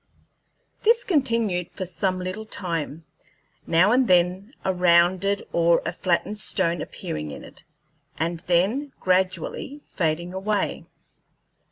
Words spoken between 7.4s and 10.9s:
it, and then gradually fading away.